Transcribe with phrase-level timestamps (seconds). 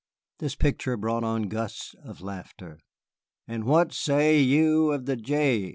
[0.39, 2.79] This picture brought on gusts of laughter.
[3.47, 5.69] "And what say you of the Jay?"